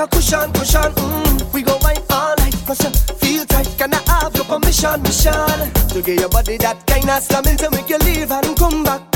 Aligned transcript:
a 0.00 0.06
cushion, 0.08 0.52
cushion. 0.52 0.92
Mm. 0.94 1.52
We 1.52 1.62
go 1.62 1.76
wine 1.82 2.02
all 2.10 2.34
night, 2.38 2.54
cause 2.66 2.82
you 2.82 2.90
feel 3.16 3.44
tight. 3.44 3.68
Can 3.78 3.94
I 3.94 4.00
have 4.08 4.34
your 4.34 4.44
permission, 4.44 5.02
mission? 5.02 5.32
To 5.92 6.02
give 6.02 6.20
your 6.20 6.28
body 6.28 6.56
that 6.58 6.86
kind 6.86 7.10
of 7.10 7.22
stamina 7.22 7.58
to 7.58 7.70
make 7.70 7.88
you 7.88 7.98
leave 7.98 8.30
and 8.32 8.56
come 8.56 8.82
back 8.84 9.09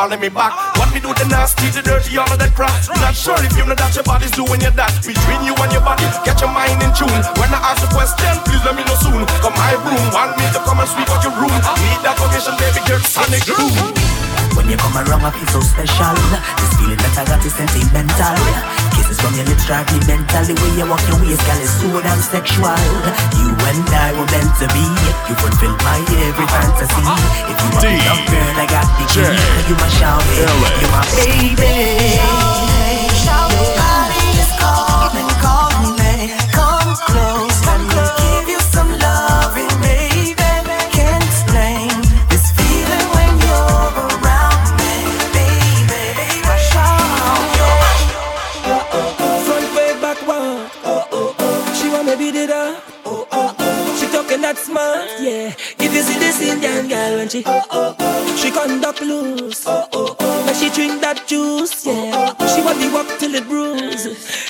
calling 0.00 0.20
me 0.20 0.32
back. 0.32 0.56
What 0.80 0.88
me 0.96 1.00
do 1.04 1.12
the 1.12 1.28
nasty, 1.28 1.68
the 1.76 1.84
dirty, 1.84 2.16
all 2.16 2.24
of 2.24 2.40
that 2.40 2.56
crap. 2.56 2.72
Not 3.04 3.12
sure 3.12 3.36
if 3.44 3.52
you 3.52 3.68
know 3.68 3.76
that 3.76 3.92
your 3.92 4.06
body's 4.08 4.32
doing 4.32 4.64
your 4.64 4.72
that. 4.80 4.96
Between 5.04 5.44
you 5.44 5.52
and 5.52 5.68
your 5.76 5.84
body, 5.84 6.08
get 6.24 6.40
your 6.40 6.48
mind 6.48 6.80
in 6.80 6.88
tune. 6.96 7.20
When 7.36 7.52
I 7.52 7.60
ask 7.60 7.84
a 7.84 7.90
question, 7.92 8.32
please 8.48 8.64
let 8.64 8.72
me 8.72 8.80
know 8.88 8.96
soon. 8.96 9.28
Come 9.44 9.52
my 9.60 9.76
room, 9.76 10.04
want 10.16 10.40
me 10.40 10.48
to 10.56 10.60
come 10.64 10.80
and 10.80 10.88
sweep 10.88 11.04
out 11.12 11.20
your 11.20 11.36
room. 11.36 11.52
Need 11.52 12.00
that 12.00 12.16
vacation, 12.16 12.56
baby 12.56 12.80
girl, 12.88 13.02
sonic 13.04 13.44
room. 13.44 13.76
When 14.56 14.72
you 14.72 14.80
come 14.80 14.96
around, 14.96 15.20
I 15.20 15.36
feel 15.36 15.52
so 15.52 15.60
special. 15.60 16.16
This 16.16 16.72
feeling 16.80 17.00
that 17.04 17.20
I 17.20 17.24
got 17.28 17.44
is 17.44 17.52
sentimental 17.52 18.80
from 19.20 19.36
your 19.36 19.44
lips 19.44 19.68
me 19.68 20.00
mentally 20.08 20.54
Where 20.56 20.74
you 20.80 20.88
walk 20.88 21.04
your 21.08 21.20
waist 21.20 21.44
Girl, 21.44 21.60
it's 21.60 21.76
so 21.76 21.88
damn 22.00 22.20
sexual. 22.20 22.80
You 23.36 23.52
and 23.52 23.88
I 23.92 24.12
were 24.16 24.28
meant 24.32 24.52
to 24.60 24.66
be. 24.72 24.84
You 25.28 25.34
fulfill 25.36 25.76
my 25.84 26.00
every 26.24 26.46
fantasy. 26.48 27.04
If 27.48 27.56
you 27.60 27.68
want 27.70 27.84
to 27.84 27.90
me, 27.92 28.00
love, 28.08 28.24
girl, 28.32 28.56
I 28.56 28.66
got 28.66 28.88
the 28.96 29.04
key. 29.12 29.28
You 29.68 29.74
my 29.76 29.88
shower, 29.88 30.24
you 30.80 30.88
my 30.88 31.04
baby. 31.16 32.79
energy. 57.30 57.42
Oh, 57.46 57.62
oh, 57.70 57.96
oh. 57.98 58.36
She 58.36 58.50
conduct 58.50 59.00
loose. 59.00 59.64
Oh, 59.66 59.88
oh, 59.92 60.16
oh. 60.18 60.44
But 60.46 60.54
she 60.56 60.70
drink 60.70 61.00
that 61.00 61.26
juice, 61.26 61.86
yeah. 61.86 62.12
Oh, 62.14 62.36
oh, 62.38 62.56
she 62.56 62.62
body 62.62 62.90
walk 62.92 63.18
till 63.18 63.34
it 63.34 63.46
bruise. 63.46 64.06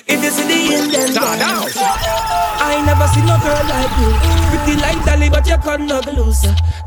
If 0.06 0.22
you 0.22 0.30
see 0.30 0.46
the 0.46 0.74
Indian 0.74 1.12
girl, 1.12 1.68
I 2.62 2.82
never 2.84 3.06
seen 3.08 3.26
no 3.26 3.36
girl 3.40 3.64
like 3.68 3.94
you. 4.00 4.10
Pretty 4.50 4.80
like 4.80 5.04
Dolly, 5.04 5.30
but 5.30 5.46
you 5.46 5.58
conduct 5.58 6.12
loose. 6.12 6.46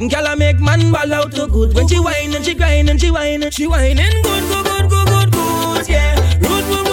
Girl, 0.10 0.28
I 0.28 0.36
make 0.36 0.60
man 0.60 0.92
ball 0.92 1.14
out 1.14 1.32
to 1.34 1.48
good. 1.48 1.76
When 1.76 1.88
she 1.88 2.00
whine 2.00 2.34
and 2.34 2.46
she 2.46 2.54
grind 2.54 2.90
and 2.90 3.00
she 3.00 3.12
whine 3.12 3.44
and 3.44 3.54
she 3.54 3.68
whining 3.68 3.98
good, 3.98 4.44
good, 4.50 4.66
good, 4.66 4.90
good, 4.90 5.08
good, 5.08 5.32
good, 5.32 5.90
yeah. 5.90 6.16
Rude, 6.40 6.66
rude, 6.66 6.88
rude. 6.88 6.93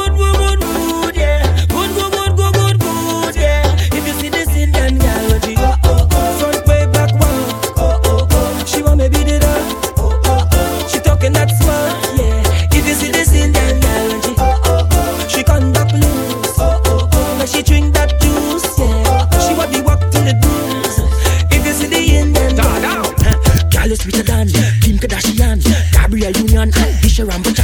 your 27.20 27.28
ramble 27.28 27.59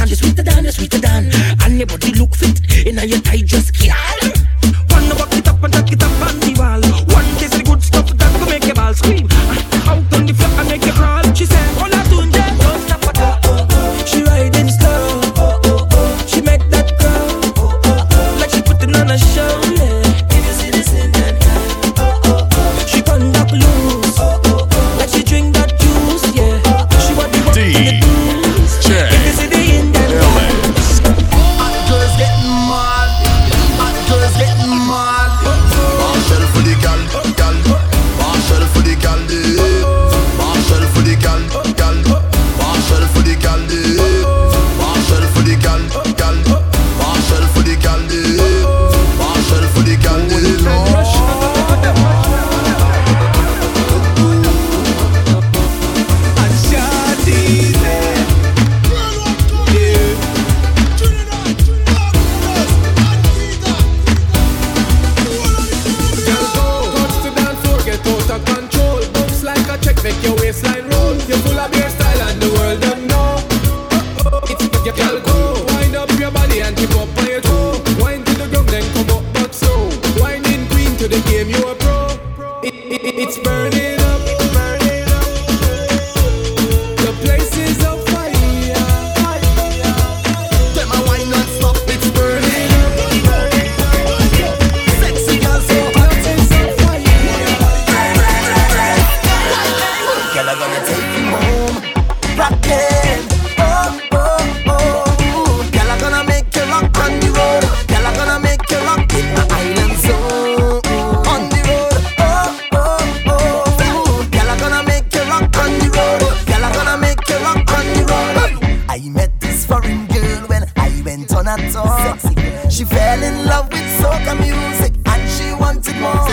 in 123.27 123.45
love 123.45 123.67
with 123.69 123.89
soca 123.99 124.33
music 124.39 124.93
and 125.05 125.23
she 125.29 125.53
wanted 125.53 125.97
more. 125.99 126.27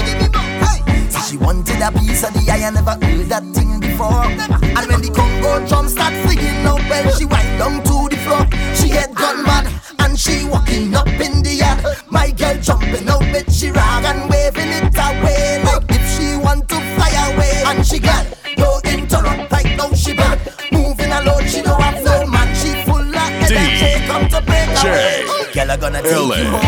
So 1.11 1.21
she 1.29 1.37
wanted 1.37 1.81
a 1.83 1.91
piece 1.93 2.23
of 2.23 2.33
the 2.35 2.51
eye, 2.51 2.67
I 2.67 2.71
never 2.71 2.97
heard 3.05 3.29
that 3.29 3.45
thing 3.55 3.81
before. 3.81 4.25
And 4.77 4.85
when 4.89 5.01
the 5.03 5.11
Congo 5.15 5.67
drum 5.67 5.89
start 5.89 6.15
singing 6.27 6.67
up, 6.67 6.81
when 6.89 7.05
she 7.17 7.25
wind 7.25 7.59
down 7.59 7.83
to 7.89 7.97
the 8.11 8.19
floor, 8.25 8.47
she 8.79 8.89
had 8.91 9.15
gone 9.15 9.43
mad 9.43 9.67
and 10.01 10.19
she 10.19 10.45
walking 10.45 10.95
up 10.95 11.09
in 11.09 11.43
the 11.43 11.63
air. 11.63 11.77
My 12.11 12.31
girl 12.31 12.57
jumping 12.61 13.09
out 13.09 13.27
with 13.33 13.51
she 13.53 13.71
rag 13.71 14.05
and 14.05 14.31
waving 14.31 14.73
it 14.79 14.95
away 14.95 15.63
like 15.65 15.91
if 15.91 16.05
she 16.15 16.37
want 16.37 16.69
to 16.69 16.79
fly 16.95 17.13
away. 17.33 17.63
And 17.67 17.87
she 17.87 17.99
got 17.99 18.25
no 18.57 18.81
interrupt 18.85 19.51
like 19.51 19.77
now 19.77 19.93
she 19.93 20.15
back 20.15 20.39
moving 20.71 21.11
alone. 21.11 21.47
She 21.47 21.63
don't 21.63 21.81
have 21.81 22.03
no 22.05 22.27
man. 22.27 22.55
She 22.55 22.71
full 22.87 23.03
of 23.03 23.33
energy. 23.43 24.07
Come 24.07 24.29
to 24.29 24.41
break 24.47 24.69
away. 24.85 25.44
Girl, 25.55 25.71
I 25.71 25.77
gonna 25.77 26.03
take 26.03 26.17
LA. 26.17 26.37
you 26.37 26.45
home. 26.47 26.61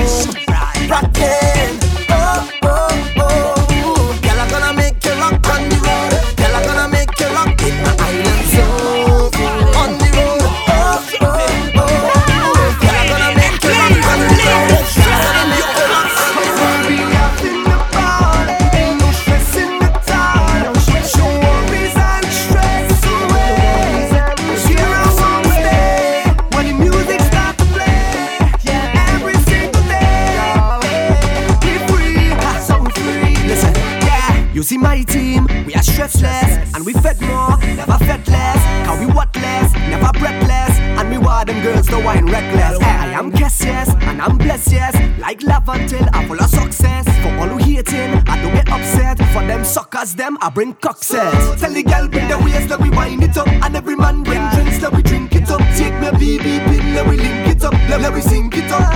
I'm 44.26 44.38
blessed, 44.38 44.72
yes. 44.72 45.20
Like 45.20 45.40
love 45.42 45.68
until 45.68 46.04
I'm 46.12 46.26
full 46.26 46.40
of 46.40 46.50
success. 46.50 47.04
For 47.22 47.28
all 47.38 47.46
who 47.46 47.58
hating, 47.58 48.10
I 48.26 48.42
don't 48.42 48.52
get 48.52 48.68
upset. 48.68 49.18
For 49.32 49.46
them 49.46 49.64
suckers, 49.64 50.16
them 50.16 50.36
I 50.40 50.50
bring 50.50 50.74
cockset. 50.74 51.60
Tell 51.60 51.72
the 51.72 51.84
girl 51.84 52.08
bring 52.08 52.26
the 52.26 52.36
waist, 52.38 52.68
that 52.70 52.80
we 52.80 52.90
wind 52.90 53.22
it 53.22 53.36
up, 53.36 53.46
and 53.46 53.76
every 53.76 53.94
man 53.94 54.24
bring 54.24 54.42
drinks 54.50 54.78
that 54.78 54.92
we 54.92 55.02
drink 55.02 55.36
it 55.36 55.48
up. 55.48 55.60
Take 55.76 55.94
me 56.00 56.08
BB 56.08 56.42
pin, 56.42 56.94
let 56.94 57.06
we 57.06 57.16
link 57.16 57.46
it 57.46 57.62
up, 57.62 57.72
let, 57.88 58.00
let 58.00 58.12
we 58.12 58.20
sink 58.20 58.56
it 58.56 58.70
up. 58.72 58.95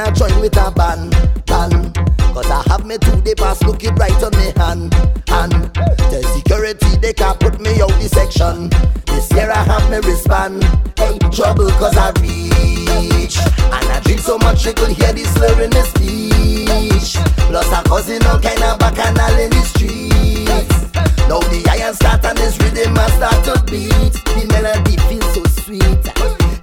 I 0.00 0.10
join 0.10 0.40
with 0.40 0.56
a 0.56 0.70
band, 0.70 1.12
band. 1.46 1.94
Cause 2.34 2.50
I 2.50 2.62
have 2.68 2.84
me 2.84 2.98
two 2.98 3.20
day 3.22 3.34
pass 3.34 3.62
looking 3.62 3.94
right 3.94 4.12
on 4.22 4.30
me 4.36 4.52
hand, 4.56 4.92
hand. 5.28 5.72
The 6.12 6.20
security 6.34 6.96
they 7.00 7.14
can 7.14 7.34
put 7.36 7.58
me 7.60 7.80
out 7.80 7.96
the 7.96 8.08
section. 8.08 8.68
This 9.06 9.32
year 9.32 9.50
I 9.50 9.64
have 9.64 9.90
me 9.90 9.98
wristband. 10.06 10.64
Hey, 10.98 11.16
trouble 11.32 11.70
cause 11.80 11.96
I 11.96 12.10
reach. 12.20 13.38
And 13.72 13.88
I 13.88 14.00
drink 14.04 14.20
so 14.20 14.36
much 14.38 14.66
you 14.66 14.74
could 14.74 14.90
hear 14.90 15.12
the 15.14 15.24
slur 15.24 15.62
in 15.62 15.70
the 15.70 15.82
speech. 15.88 17.16
Plus 17.48 17.72
I'm 17.72 17.84
causing 17.84 18.24
all 18.26 18.38
kind 18.38 18.62
of 18.64 18.78
bacchanal 18.78 19.38
in 19.40 19.48
the 19.48 19.62
streets. 19.64 20.76
Now 21.24 21.40
the 21.40 21.64
iron 21.72 21.94
start 21.94 22.24
and 22.24 22.36
this 22.36 22.58
rhythm 22.60 22.98
I 22.98 23.08
start 23.16 23.44
to 23.48 23.64
beat. 23.64 24.12
The 24.36 24.44
melody 24.52 24.96
feels 25.08 25.32
so 25.32 25.42
sweet. 25.64 26.04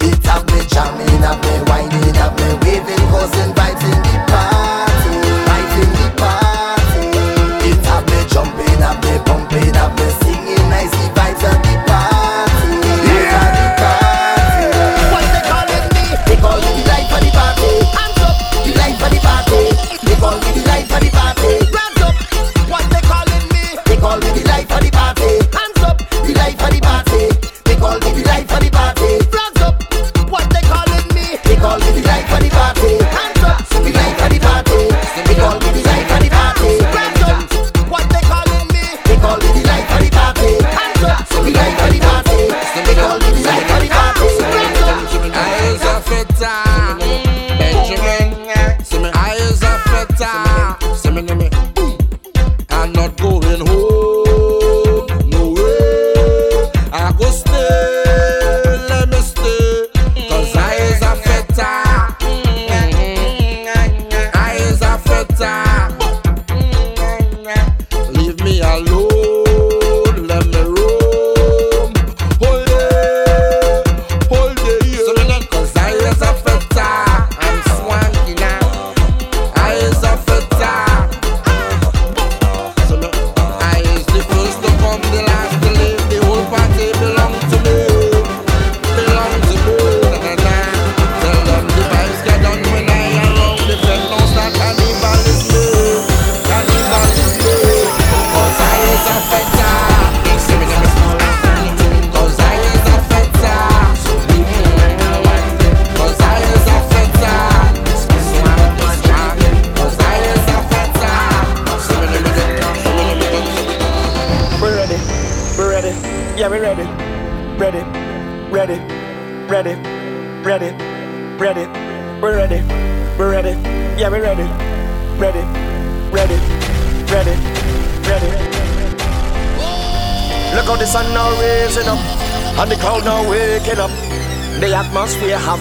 It 0.06 0.24
have 0.26 0.46
me 0.54 0.62
jamming, 0.70 1.24
up 1.24 1.42
me 1.42 1.73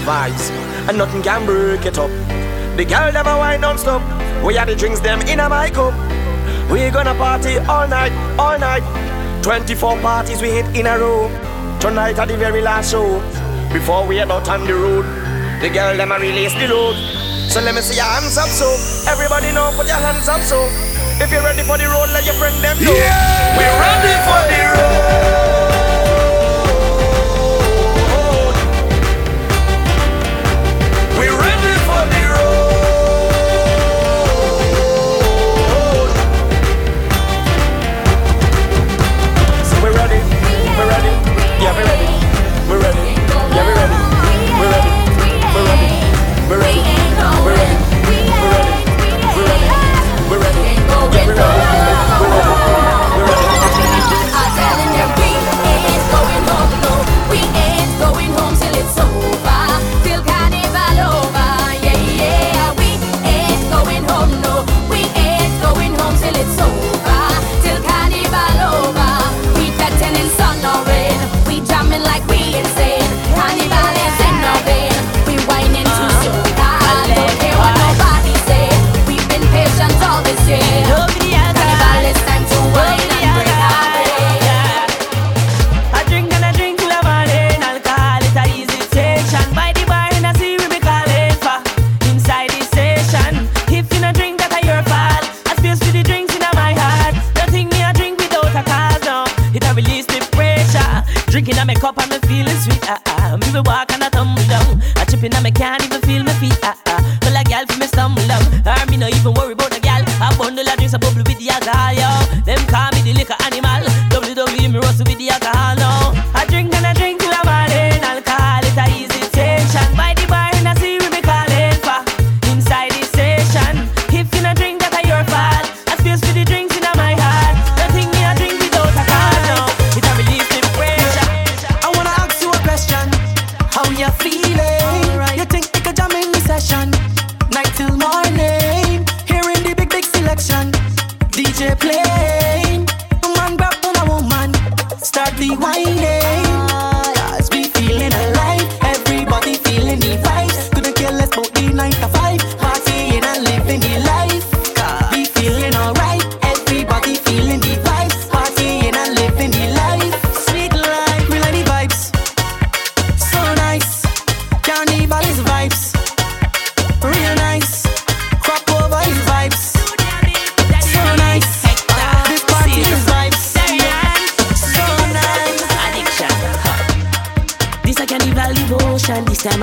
and 0.09 0.99
nothing 0.99 1.23
can 1.23 1.47
break 1.47 1.87
it 1.87 1.99
up. 1.99 2.11
The 2.77 2.85
girl 2.85 3.12
never 3.12 3.37
wine 3.37 3.61
non-stop. 3.61 4.03
We 4.45 4.55
had 4.55 4.69
the 4.69 4.75
drinks 4.75 5.01
them 5.01 5.21
in 5.23 5.41
a 5.41 5.49
my 5.49 5.71
cup. 5.71 5.95
We 6.71 6.91
gonna 6.91 7.15
party 7.15 7.59
all 7.59 7.87
night, 7.87 8.12
all 8.38 8.59
night. 8.59 8.83
24 9.43 10.01
parties 10.01 10.41
we 10.41 10.51
hit 10.51 10.67
in 10.77 10.87
a 10.87 10.99
row. 10.99 11.29
Tonight 11.81 12.19
at 12.19 12.29
the 12.29 12.37
very 12.37 12.62
last 12.62 12.93
show, 12.93 13.21
before 13.73 14.07
we 14.07 14.17
head 14.17 14.31
out 14.31 14.49
on 14.49 14.65
the 14.67 14.75
road, 14.75 15.05
the 15.61 15.69
girl 15.69 15.97
them 15.97 16.12
a 16.12 16.19
release 16.19 16.55
the 16.55 16.69
load. 16.69 16.97
So 17.51 17.61
let 17.61 17.75
me 17.75 17.81
see 17.81 17.97
your 17.97 18.05
hands 18.05 18.38
up, 18.38 18.49
so 18.49 18.67
everybody 19.11 19.53
know 19.53 19.73
put 19.77 19.87
your 19.87 19.97
hands 19.97 20.29
up, 20.29 20.41
so 20.43 20.67
if 21.23 21.31
you're 21.31 21.43
ready 21.43 21.62
for 21.62 21.77
the 21.79 21.87
road, 21.87 22.09
let 22.11 22.25
your 22.25 22.35
friend 22.35 22.55
them 22.62 22.79
know. 22.83 22.95
Yeah! 22.95 23.59
We're 23.59 23.79
ready 23.83 24.15
for 24.27 24.41
the 24.49 24.62
road. 24.79 25.62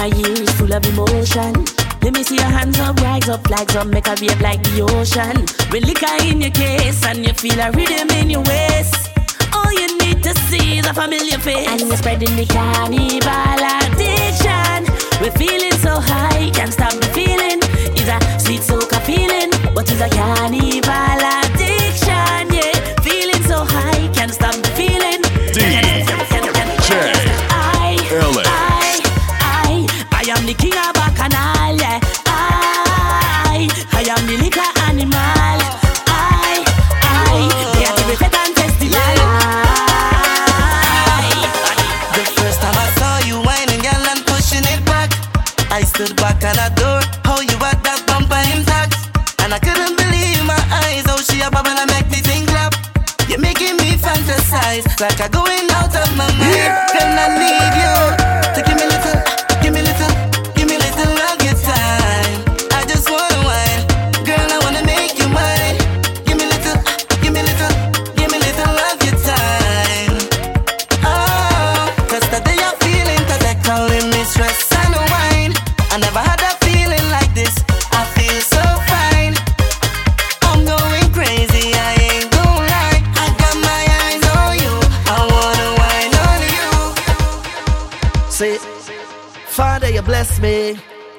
Year 0.07 0.31
is 0.31 0.51
full 0.51 0.73
of 0.73 0.85
emotion. 0.85 1.53
Let 2.01 2.13
me 2.13 2.23
see 2.23 2.35
your 2.35 2.45
hands 2.45 2.79
up, 2.79 2.99
rise 3.01 3.27
up, 3.27 3.45
flags 3.47 3.75
up, 3.75 3.88
make 3.88 4.07
a 4.07 4.15
wave 4.21 4.39
like 4.39 4.63
the 4.63 4.81
ocean. 4.81 5.45
When 5.71 5.83
liquor 5.83 6.15
in 6.23 6.41
your 6.41 6.51
case 6.51 7.03
and 7.05 7.25
you 7.25 7.33
feel 7.33 7.59
a 7.59 7.71
rhythm 7.71 8.09
in 8.12 8.29
your 8.29 8.43
waist. 8.43 9.09
All 9.53 9.71
you 9.73 9.88
need 9.97 10.23
to 10.23 10.33
see 10.47 10.79
is 10.79 10.88
a 10.88 10.93
familiar 10.93 11.38
face. 11.38 11.67
And 11.67 11.81
you're 11.81 11.97
spreading 11.97 12.35
the 12.35 12.45
carnival 12.45 13.63
addiction. 13.83 14.88
We're 15.19 15.35
feeling 15.35 15.77
so 15.83 15.99
high, 15.99 16.49
can't 16.51 16.71
stop 16.71 16.93
the 16.93 17.09
feeling. 17.12 17.59
It's 17.97 18.07
a 18.07 18.19
sweet 18.39 18.62
soca 18.62 19.01
feeling, 19.01 19.51
but 19.75 19.91
it's 19.91 20.01
a 20.01 20.09
carnival 20.09 20.89
addiction. 20.89 21.48
Stood 45.99 46.15
back 46.15 46.41
and 46.43 46.57
adored 46.71 47.03
how 47.27 47.41
you 47.41 47.57
had 47.59 47.75
that 47.83 47.99
bumper 48.07 48.39
intact. 48.55 48.95
And 49.43 49.51
I 49.51 49.59
couldn't 49.59 49.99
believe 49.99 50.39
my 50.47 50.55
eyes, 50.88 51.03
how 51.03 51.19
she 51.19 51.41
a 51.43 51.51
bubble 51.51 51.75
and 51.75 51.91
make 51.91 52.07
me 52.07 52.23
think 52.23 52.47
clap. 52.47 52.71
You're 53.27 53.43
making 53.43 53.75
me 53.75 53.99
fantasize, 53.99 54.88
like 55.03 55.19
I'm 55.19 55.29
going 55.31 55.67
out 55.75 55.91
of 55.91 56.09
my 56.15 56.31
mind. 56.39 56.71
Then 56.95 57.19
I 57.19 57.27
need 57.35 57.73
you 57.83 57.98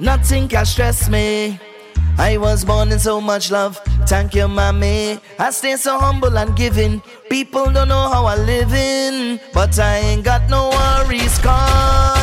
Nothing 0.00 0.48
can 0.48 0.64
stress 0.64 1.08
me. 1.08 1.60
I 2.18 2.38
was 2.38 2.64
born 2.64 2.90
in 2.90 2.98
so 2.98 3.20
much 3.20 3.50
love. 3.50 3.78
Thank 4.06 4.34
you, 4.34 4.48
mommy. 4.48 5.18
I 5.38 5.50
stay 5.50 5.76
so 5.76 5.98
humble 5.98 6.36
and 6.38 6.56
giving. 6.56 7.02
People 7.28 7.70
don't 7.70 7.88
know 7.88 8.08
how 8.08 8.24
I 8.24 8.36
live 8.36 8.72
in, 8.72 9.40
but 9.52 9.78
I 9.78 9.98
ain't 9.98 10.24
got 10.24 10.48
no 10.48 10.70
worries, 10.70 11.38
cause 11.38 12.19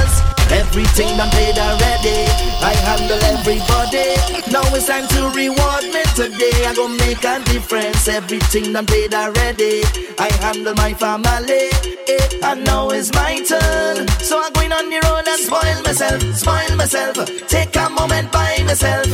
everything 0.51 1.17
done 1.17 1.29
paid 1.31 1.57
already. 1.57 2.25
I 2.61 2.73
handle 2.87 3.21
everybody. 3.23 4.15
Now 4.51 4.63
it's 4.75 4.87
time 4.87 5.07
to 5.09 5.29
reward 5.35 5.83
me 5.93 6.03
today. 6.15 6.65
I 6.65 6.73
gon' 6.75 6.97
make 6.97 7.23
a 7.23 7.39
difference. 7.45 8.07
Everything 8.07 8.73
done 8.73 8.85
paid 8.85 9.13
already. 9.13 9.83
I 10.19 10.29
handle 10.41 10.75
my 10.75 10.93
family. 10.93 11.69
Eh, 12.07 12.39
and 12.43 12.63
now 12.65 12.89
it's 12.89 13.13
my 13.13 13.35
turn. 13.43 14.07
So 14.21 14.41
I'm 14.41 14.53
going 14.53 14.71
on 14.71 14.89
the 14.89 14.99
road 15.07 15.27
and 15.27 15.39
spoil 15.39 15.81
myself, 15.83 16.21
spoil 16.35 16.75
myself. 16.75 17.15
Take 17.47 17.75
a 17.75 17.89
moment 17.89 18.31
by 18.31 18.63
myself. 18.65 19.07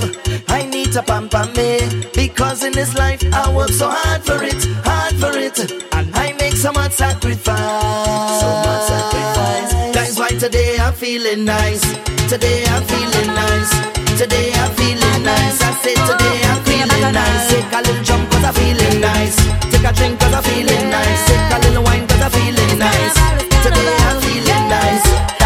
I 0.49 0.65
need 0.65 0.91
to 0.93 1.01
pamper 1.01 1.45
me 1.55 2.03
because 2.13 2.63
in 2.63 2.73
this 2.73 2.95
life 2.95 3.23
I 3.33 3.51
work 3.55 3.69
so 3.69 3.89
hard 3.89 4.21
for 4.23 4.43
it, 4.43 4.63
hard 4.85 5.15
for 5.15 5.35
it, 5.37 5.57
and 5.93 6.15
I 6.15 6.33
make 6.33 6.53
so 6.53 6.71
much 6.71 6.93
sacrifice, 6.93 8.41
so 8.41 8.49
much 8.67 8.83
sacrifice. 8.93 9.73
That's 9.95 10.19
why 10.19 10.29
today 10.29 10.77
I'm 10.79 10.93
feeling 11.23 11.45
nice. 11.45 11.81
Today 12.27 12.65
I'm 12.67 12.83
feeling 12.83 13.27
nice. 13.27 13.71
Today 14.19 14.51
I'm 14.55 14.71
feeling 14.75 15.23
nice. 15.23 15.61
I 15.61 15.71
say 15.81 15.95
today 15.95 16.41
I'm 16.51 16.61
feeling 16.65 17.13
nice. 17.13 17.49
Take 17.49 17.71
a 17.71 17.81
little 17.81 18.03
jump 18.03 18.29
cause 18.29 18.43
I'm 18.43 18.53
feeling 18.53 18.99
nice. 18.99 19.37
Take 19.71 19.85
a 19.85 19.93
drink 19.93 20.19
cause 20.19 20.33
I'm 20.33 20.43
feeling 20.43 20.89
nice. 20.89 21.25
Take 21.27 21.53
a 21.55 21.59
little 21.63 21.83
wine 21.83 22.05
cause 22.07 22.21
I'm 22.21 22.31
feeling 22.31 22.77
nice. 22.77 23.15
Today 23.63 23.95
I'm 24.07 24.21
feeling 24.21 24.67
nice. 24.67 25.42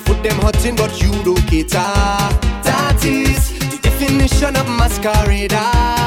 You 0.00 0.22
them 0.22 0.38
hot 0.40 0.54
but 0.76 1.00
you 1.02 1.10
don't 1.24 1.40
cater, 1.46 1.78
that 2.62 3.04
is 3.04 3.58
the 3.70 3.78
definition 3.82 4.56
of 4.56 4.66
masquerader. 4.66 5.97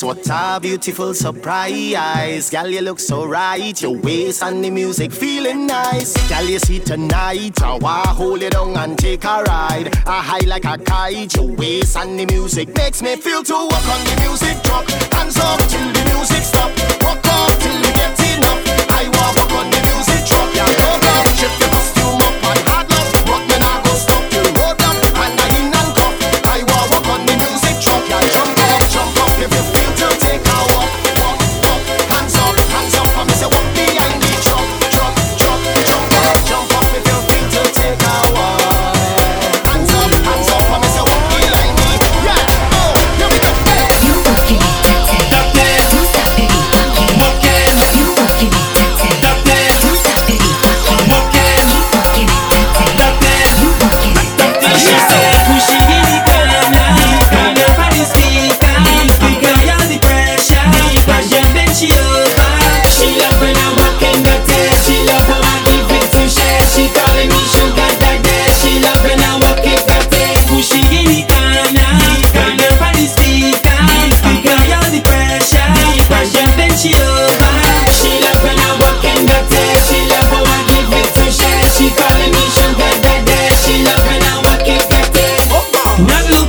eyes. 0.00 0.04
What 0.04 0.28
a 0.30 0.60
beautiful 0.60 1.14
surprise. 1.14 2.50
Girl, 2.50 2.68
you 2.68 2.80
look 2.80 3.00
so 3.00 3.26
right. 3.26 3.80
Your 3.80 3.96
waist 3.96 4.42
and 4.42 4.64
the 4.64 4.70
music 4.70 5.12
feeling 5.12 5.66
nice. 5.66 6.14
Girl, 6.28 6.44
you 6.44 6.58
see 6.58 6.80
tonight. 6.80 7.62
I 7.62 7.76
want 7.76 8.06
hold 8.08 8.42
it 8.42 8.54
on 8.54 8.76
and 8.76 8.98
take 8.98 9.24
a 9.24 9.42
ride. 9.42 9.90
I 10.06 10.22
high 10.22 10.46
like 10.46 10.64
a 10.64 10.78
kite. 10.78 11.34
Your 11.36 11.48
waist 11.56 11.96
and 11.96 12.18
the 12.18 12.26
music 12.26 12.74
makes 12.76 13.02
me 13.02 13.16
feel 13.16 13.42
to 13.42 13.52
walk 13.52 13.88
on 13.88 14.04
the 14.04 14.16
music 14.20 14.62
truck. 14.62 14.88
Hands 15.12 15.36
up 15.38 15.58
till 15.68 15.92
the 15.92 16.02
music 16.14 16.42
stop. 16.42 16.70
Walk 17.02 17.24
up 17.24 17.58
till 17.58 17.76
you 17.76 17.92
get 17.94 18.18
enough. 18.36 18.60
I 18.90 19.08
walk 19.08 19.38
on 19.52 19.70
the 19.70 19.80
music 19.88 20.26
truck. 20.26 20.54
Yeah, 20.54 20.66
walk 20.84 21.04
up, 21.04 21.69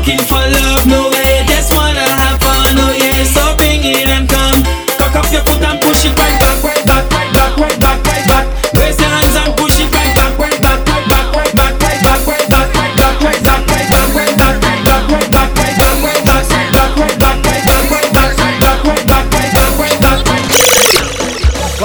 Quem 0.04 0.18
foi? 0.18 0.41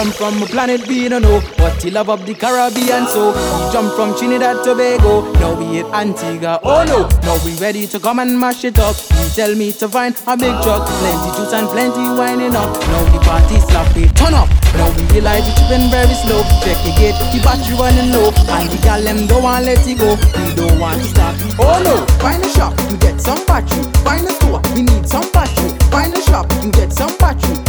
come 0.07 0.33
from 0.33 0.43
a 0.43 0.47
planet 0.47 0.87
we 0.87 1.09
don't 1.09 1.23
know, 1.23 1.41
but 1.57 1.83
he 1.83 1.91
love 1.91 2.09
up 2.09 2.25
the 2.27 2.35
Caribbean. 2.35 3.07
So 3.07 3.33
we 3.33 3.73
jump 3.73 3.95
from 3.95 4.15
Trinidad 4.17 4.63
Tobago, 4.65 5.33
now 5.35 5.55
we 5.59 5.77
hit 5.77 5.87
Antigua. 5.87 6.61
Oh 6.63 6.85
no, 6.85 7.09
now 7.23 7.39
we 7.45 7.55
ready 7.57 7.87
to 7.87 7.99
come 7.99 8.19
and 8.19 8.39
mash 8.39 8.65
it 8.65 8.79
up. 8.79 8.97
He 8.97 9.29
tell 9.35 9.55
me 9.55 9.73
to 9.73 9.89
find 9.89 10.15
a 10.27 10.37
big 10.37 10.55
truck, 10.63 10.87
plenty 10.87 11.31
juice 11.37 11.53
and 11.53 11.69
plenty 11.69 12.03
winding 12.19 12.55
up. 12.55 12.71
Now 12.93 13.03
the 13.11 13.19
party 13.21 13.59
sloppy, 13.61 14.09
turn 14.15 14.35
up. 14.35 14.49
Now 14.75 14.91
we 14.95 15.03
realize 15.15 15.43
we're 15.43 15.79
been 15.79 15.91
very 15.91 16.15
slow. 16.15 16.43
Check 16.63 16.79
the 16.85 16.93
gate, 16.99 17.17
the 17.33 17.41
battery 17.43 17.75
running 17.75 18.13
low, 18.13 18.31
and 18.31 18.69
the 18.71 18.79
gal 18.83 19.03
them 19.03 19.27
don't 19.27 19.43
want 19.43 19.65
let 19.65 19.87
it 19.87 19.99
go. 19.99 20.15
We 20.15 20.55
don't 20.55 20.79
want 20.79 21.01
to 21.03 21.09
stop. 21.09 21.35
Oh 21.59 21.83
no, 21.83 22.07
find 22.21 22.43
a 22.45 22.49
shop, 22.51 22.79
you 22.91 22.97
get 22.99 23.21
some 23.21 23.45
battery. 23.47 23.83
Find 24.05 24.27
a 24.27 24.33
store, 24.33 24.61
we 24.75 24.83
need 24.83 25.09
some 25.09 25.31
battery. 25.33 25.71
Find 25.91 26.15
a 26.15 26.21
shop, 26.23 26.47
you 26.63 26.71
get 26.71 26.93
some 26.93 27.17
battery. 27.19 27.66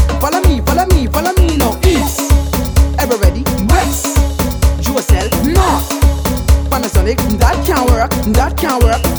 that 8.33 8.57
can't 8.57 8.83
work. 8.83 9.16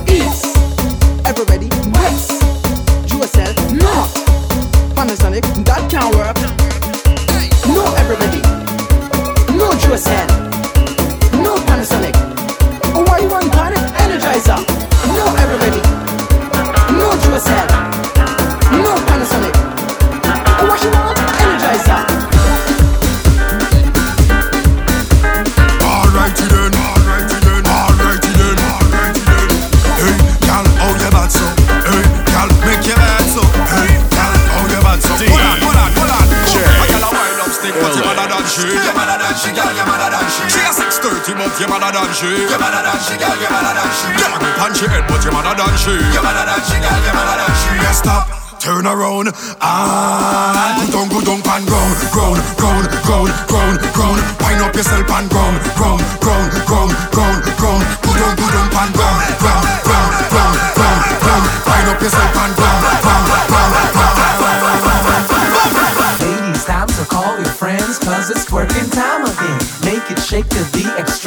you're 41.58 41.68
madder 41.68 41.90
than 41.90 42.10
she. 42.14 42.30
You're 42.30 42.58
madder 42.58 42.82
than 42.86 42.98
she, 43.02 43.14
girl, 43.18 43.34
you're 43.34 43.50
madder 43.50 43.74
than 43.74 43.90
she. 43.98 44.08
You're 44.14 44.38
grip 44.38 44.62
on 44.62 44.72
your 44.78 44.88
head, 44.94 45.04
but 45.10 45.22
you're 45.26 45.34
madder 45.34 45.54
than 45.58 45.74
she. 45.74 45.94
You're 46.14 46.22
madder 46.22 46.46
than 46.46 46.60
she, 46.62 46.76
girl, 46.78 47.00
you're 47.02 47.16
madder 47.18 47.36
than 47.42 47.54
she. 47.58 47.70
Yeah, 47.82 47.92
stop. 47.92 48.24
Turn 48.58 48.86
around 48.86 49.30
and 49.30 50.74
go 50.78 50.86
down, 50.90 51.08
go 51.08 51.18
down, 51.22 51.40
pan 51.42 51.62
ground, 51.66 51.94
ground, 52.10 52.38
ground, 52.58 52.86
ground, 53.06 53.30
ground, 53.46 53.78
ground. 53.94 54.18
Wind 54.42 54.62
up 54.62 54.74
yourself 54.74 55.10
and 55.10 55.30
ground, 55.30 55.56
ground, 55.78 56.02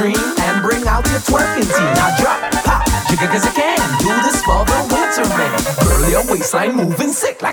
stream 0.01 0.17
and 0.17 0.63
bring 0.63 0.87
out 0.87 1.05
your 1.11 1.21
twerking 1.29 1.61
team. 1.61 1.93
Now 1.93 2.09
drop, 2.17 2.41
pop, 2.65 2.81
jigger 3.09 3.29
cause 3.29 3.45
I 3.45 3.53
can. 3.53 3.77
Do 4.01 4.09
this 4.25 4.41
for 4.41 4.65
the 4.65 4.79
winter 4.89 5.27
man. 5.37 5.53
Girl, 5.85 6.09
your 6.09 6.25
waistline 6.25 6.75
moving 6.75 7.13
sick 7.13 7.41
like 7.41 7.50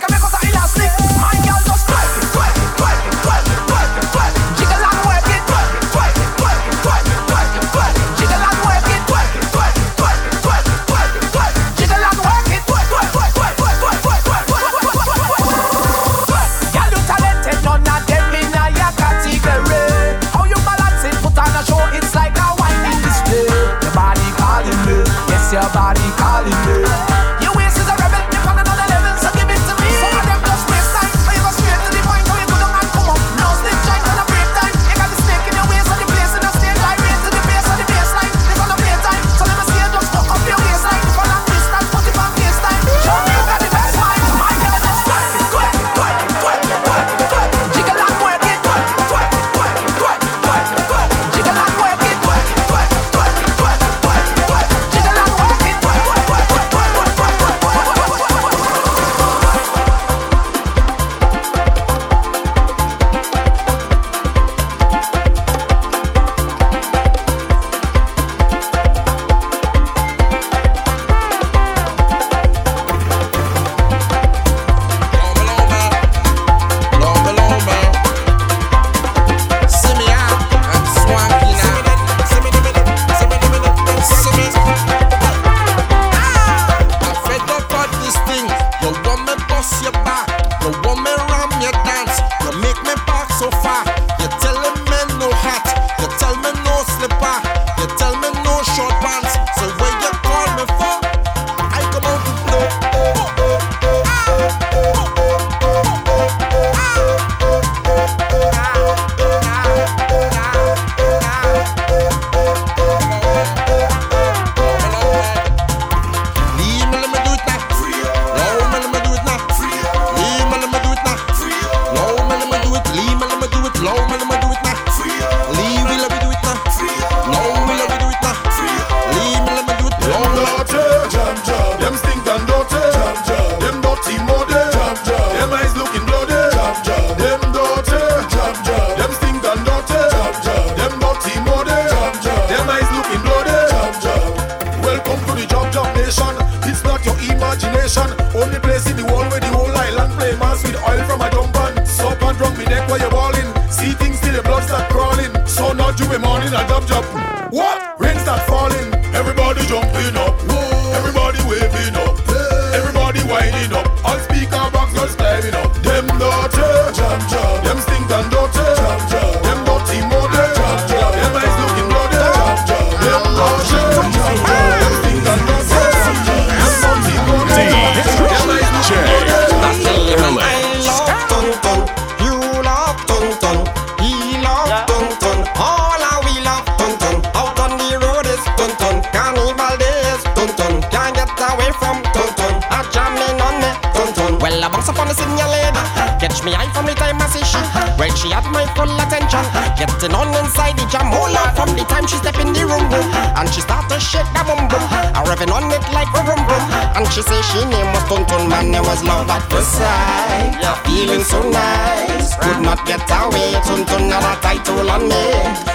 something 200.28 200.44
inside 200.44 200.76
the 200.76 200.86
jam, 200.90 201.08
hold 201.12 201.36
on 201.36 201.54
from 201.56 201.76
the 201.76 201.84
time 201.84 202.06
she 202.06 202.16
step 202.16 202.38
in 202.38 202.52
the 202.52 202.64
room 202.66 202.88
boom. 202.88 203.04
And 203.36 203.48
she 203.48 203.60
start 203.60 203.88
to 203.90 204.00
shake 204.00 204.28
the 204.34 204.42
boom 204.44 204.68
boom. 204.68 204.84
I 205.14 205.22
revving 205.24 205.52
on 205.52 205.70
it 205.70 205.84
like 205.92 206.08
a 206.12 206.22
rum 206.24 206.42
boom. 206.46 206.64
And 206.96 207.06
she 207.12 207.22
say 207.22 207.40
she 207.52 207.64
name 207.64 207.88
was 207.92 208.04
Tonton 208.08 208.48
Man, 208.48 208.70
there 208.70 208.82
was 208.82 209.02
love 209.04 209.28
at 209.30 209.44
first 209.50 209.72
sight. 209.78 210.58
Feeling 210.84 211.24
so 211.24 211.40
nice, 211.48 212.36
could 212.36 212.60
not 212.60 212.84
get 212.86 213.04
away. 213.08 213.52
Tonton 213.64 214.10
had 214.10 214.24
a 214.24 214.34
title 214.40 214.90
on 214.90 215.08
me. 215.08 215.24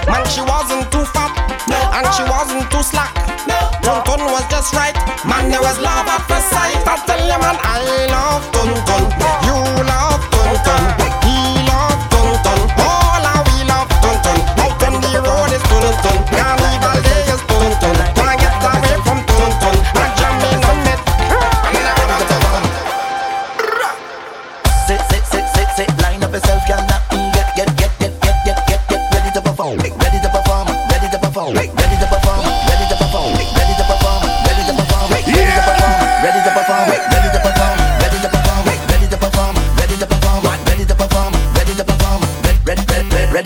Man, 0.09 0.23
she 0.29 0.41
wasn't 0.41 0.89
too 0.91 1.05
fat, 1.13 1.33
and 1.69 2.07
she 2.13 2.23
wasn't 2.27 2.69
too 2.69 2.83
slack. 2.83 3.13
Tonton 3.83 4.25
was 4.31 4.45
just 4.49 4.73
right, 4.73 4.95
man, 5.25 5.49
there 5.49 5.61
was 5.61 5.77
love 5.79 6.07
at 6.07 6.23
first 6.27 6.49
sight. 6.49 6.77
I 6.87 6.95
tell 7.05 7.19
you, 7.19 7.37
man, 7.39 7.57
I 7.59 8.07
love 8.11 8.43
Tonton. 8.53 9.03
You 9.47 9.57
love 9.83 10.12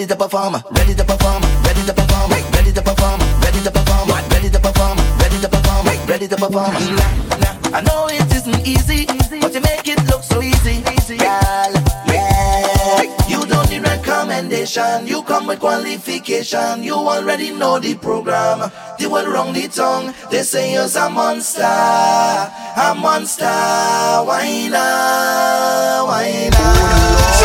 ready 0.07 0.19
to 0.19 0.23
perform, 0.23 0.53
ready 0.71 0.95
to 0.95 1.03
perform, 1.03 1.41
ready 1.63 1.83
to 1.83 1.93
perform, 1.93 2.31
ready 2.53 2.71
to 2.71 2.81
perform, 2.81 3.19
ready 3.41 3.59
to 3.61 3.71
perform, 3.71 4.97
ready 5.19 5.39
to 5.41 5.49
perform, 5.49 6.07
ready 6.07 6.27
to 6.27 6.37
perform. 6.37 6.75
I 7.73 7.81
know 7.85 8.07
it 8.09 8.33
isn't 8.33 8.65
easy, 8.65 9.05
but 9.41 9.53
you 9.53 9.59
make 9.59 9.85
it 9.85 10.01
look 10.07 10.23
so 10.23 10.41
easy, 10.41 10.81
girl. 11.17 11.73
Yeah, 12.07 13.03
you 13.27 13.45
don't 13.47 13.69
need 13.69 13.83
recommendation, 13.83 15.07
you 15.07 15.23
come 15.23 15.45
with 15.47 15.59
qualification. 15.59 16.83
You 16.83 16.95
already 16.95 17.51
know 17.51 17.77
the 17.79 17.95
program. 17.95 18.71
They 18.97 19.07
will 19.07 19.29
wrong 19.29 19.51
the 19.51 19.67
tongue. 19.67 20.13
They 20.31 20.43
say 20.43 20.73
you're 20.73 20.87
a 20.87 21.09
monster, 21.09 21.63
a 21.63 22.95
monster. 22.95 23.43
Why 23.45 24.69
not? 24.71 26.07
Why 26.07 26.49
not? 26.53 27.36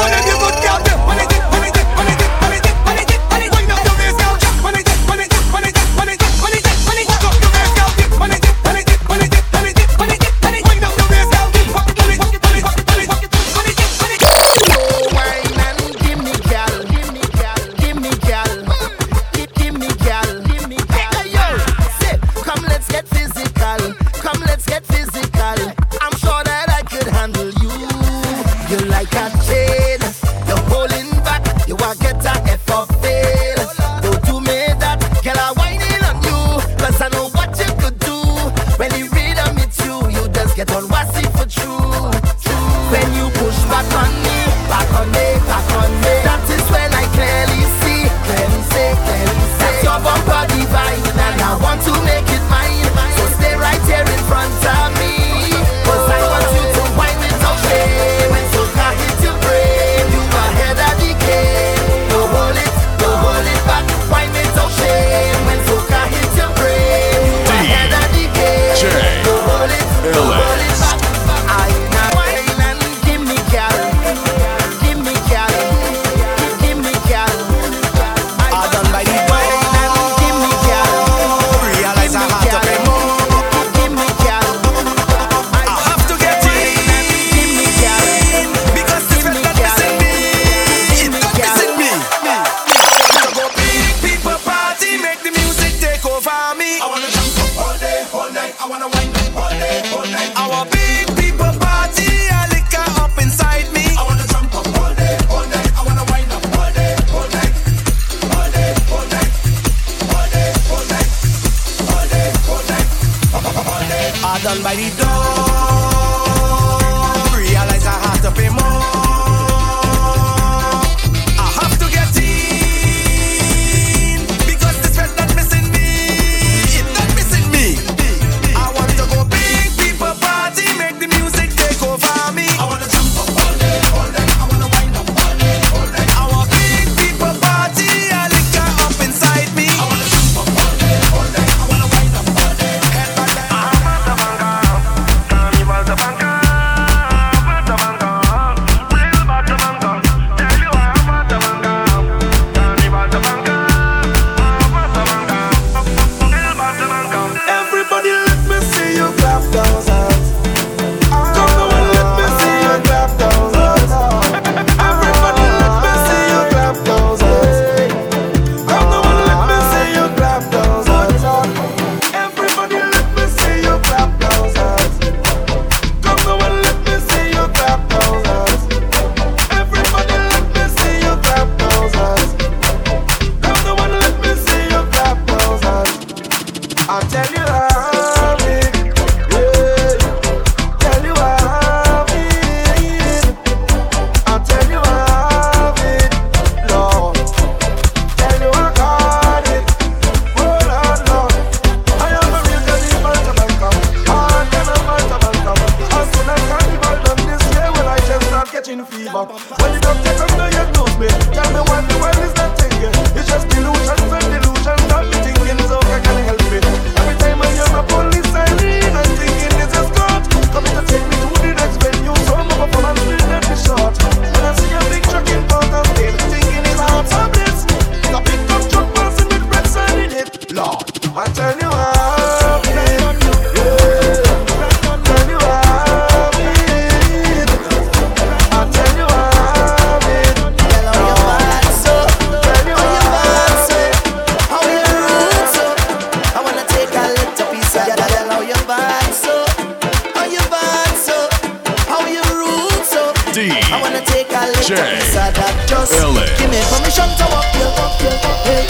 D. 253.32 253.48
I 253.48 253.80
wanna 253.80 254.04
take 254.04 254.28
a 254.28 254.44
little 254.44 254.60
piece 254.60 255.16
of 255.16 255.32
that. 255.32 255.64
Just 255.64 255.96
L-A. 255.96 256.20
give 256.36 256.52
me 256.52 256.60
permission 256.68 257.08
to 257.16 257.24
walk 257.32 257.48
you, 257.56 257.64
walk 257.80 257.96
you, 258.04 258.12
hey. 258.44 258.68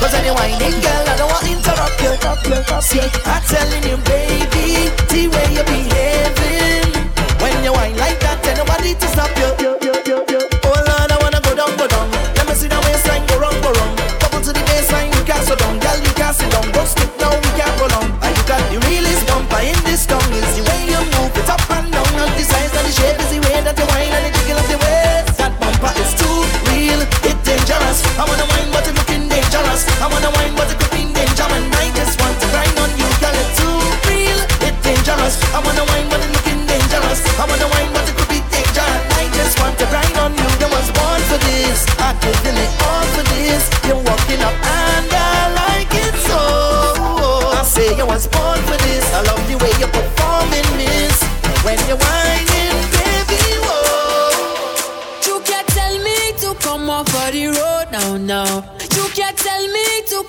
Cause 0.00 0.14
any 0.14 0.32
whining 0.32 0.80
girl, 0.80 1.04
I 1.04 1.14
don't 1.20 1.28
want 1.28 1.44
to 1.44 1.52
interrupt 1.52 2.00
you, 2.00 2.16
walk 2.24 2.40
you, 2.48 2.56
walk 2.72 2.82
See, 2.82 3.04
I'm 3.04 3.42
telling 3.44 3.84
you, 3.84 4.00
baby, 4.08 4.88
the 5.12 5.28
way 5.28 5.46
you're 5.52 5.68
behaving. 5.68 6.88
When 7.36 7.52
you 7.62 7.72
whine 7.72 7.98
like 8.00 8.18
that, 8.20 8.40
ain't 8.48 8.56
nobody 8.56 8.94
to 8.94 9.06
stop 9.12 9.28
you. 9.36 9.87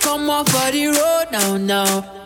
come 0.09 0.27
off 0.31 0.55
of 0.55 0.71
the 0.73 0.87
road 0.87 1.27
now, 1.31 1.57
now. 1.57 2.18